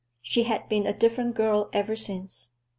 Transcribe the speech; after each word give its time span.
She 0.23 0.45
had 0.45 0.67
been 0.67 0.87
a 0.87 0.97
different 0.97 1.35
girl 1.35 1.69
ever 1.73 1.95
since. 1.95 2.53